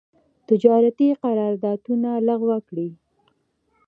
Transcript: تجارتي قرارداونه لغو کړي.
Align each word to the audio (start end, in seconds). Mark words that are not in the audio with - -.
تجارتي 0.49 1.07
قرارداونه 1.23 2.09
لغو 2.27 2.51
کړي. 2.67 2.89